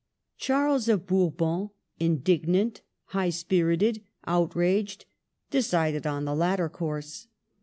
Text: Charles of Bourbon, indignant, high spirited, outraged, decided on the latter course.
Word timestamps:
Charles 0.39 0.89
of 0.89 1.05
Bourbon, 1.05 1.69
indignant, 1.99 2.81
high 3.09 3.29
spirited, 3.29 4.01
outraged, 4.25 5.05
decided 5.51 6.07
on 6.07 6.25
the 6.25 6.33
latter 6.33 6.69
course. 6.69 7.27